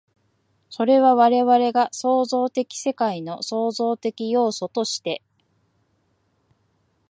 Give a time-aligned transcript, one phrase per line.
[0.71, 5.21] それは我々が創造的世界の創造的要素として、